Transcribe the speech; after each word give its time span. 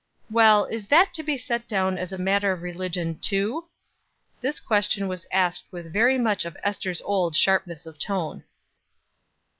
"Well, 0.31 0.65
is 0.65 0.87
that 0.87 1.13
to 1.13 1.21
be 1.21 1.37
set 1.37 1.67
down 1.67 1.99
as 1.99 2.11
a 2.11 2.17
matter 2.17 2.51
of 2.51 2.63
religion, 2.63 3.19
too?" 3.19 3.69
This 4.41 4.59
question 4.59 5.07
was 5.07 5.27
asked 5.31 5.65
with 5.69 5.93
very 5.93 6.17
much 6.17 6.43
of 6.43 6.57
Ester's 6.63 7.03
old 7.03 7.35
sharpness 7.35 7.85
of 7.85 7.99
tone. 7.99 8.43